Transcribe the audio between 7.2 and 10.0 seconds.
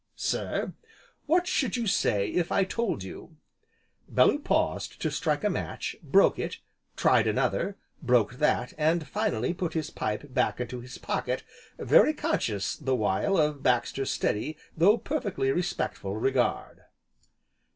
another, broke that, and finally put his